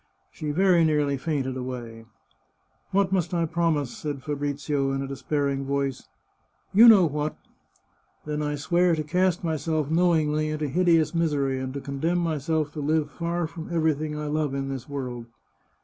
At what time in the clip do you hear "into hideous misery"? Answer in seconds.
10.49-11.59